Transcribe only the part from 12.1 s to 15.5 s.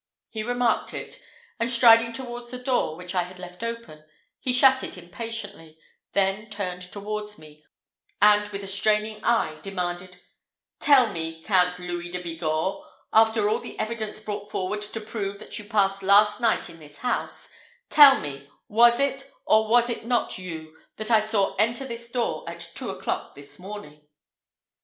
Bigorre, after all the evidence brought forward to prove